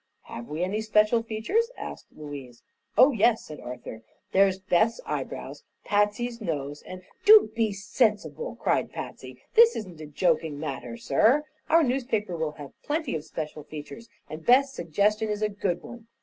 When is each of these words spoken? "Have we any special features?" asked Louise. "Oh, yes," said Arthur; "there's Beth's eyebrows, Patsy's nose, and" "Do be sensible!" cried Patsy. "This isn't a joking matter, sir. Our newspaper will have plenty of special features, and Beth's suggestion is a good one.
"Have 0.23 0.47
we 0.47 0.63
any 0.63 0.81
special 0.81 1.21
features?" 1.21 1.69
asked 1.77 2.07
Louise. 2.11 2.63
"Oh, 2.97 3.11
yes," 3.11 3.45
said 3.45 3.59
Arthur; 3.59 4.01
"there's 4.31 4.57
Beth's 4.57 4.99
eyebrows, 5.05 5.63
Patsy's 5.85 6.41
nose, 6.41 6.81
and" 6.81 7.03
"Do 7.27 7.51
be 7.55 7.71
sensible!" 7.71 8.55
cried 8.55 8.91
Patsy. 8.91 9.43
"This 9.53 9.75
isn't 9.75 10.01
a 10.01 10.07
joking 10.07 10.59
matter, 10.59 10.97
sir. 10.97 11.45
Our 11.69 11.83
newspaper 11.83 12.35
will 12.35 12.53
have 12.53 12.71
plenty 12.81 13.15
of 13.15 13.23
special 13.25 13.61
features, 13.63 14.09
and 14.27 14.43
Beth's 14.43 14.73
suggestion 14.73 15.29
is 15.29 15.43
a 15.43 15.49
good 15.49 15.83
one. 15.83 16.07